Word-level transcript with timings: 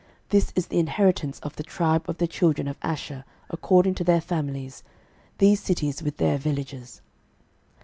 06:019:031 0.01 0.09
This 0.31 0.51
is 0.55 0.65
the 0.69 0.79
inheritance 0.79 1.39
of 1.41 1.55
the 1.57 1.61
tribe 1.61 2.09
of 2.09 2.17
the 2.17 2.25
children 2.25 2.67
of 2.67 2.79
Asher 2.81 3.23
according 3.51 3.93
to 3.93 4.03
their 4.03 4.19
families, 4.19 4.81
these 5.37 5.61
cities 5.61 6.01
with 6.01 6.17
their 6.17 6.39
villages. 6.39 7.01